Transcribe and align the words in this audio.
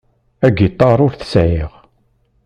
Agiṭar 0.45 0.97
ur 1.05 1.13
t-sεiɣ. 1.15 1.71